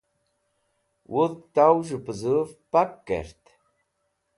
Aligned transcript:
wudg 1.11 1.39
tow 1.55 1.77
z̃hu 1.87 1.97
puzuv 2.05 2.49
pak 2.71 2.91
kert 3.07 3.43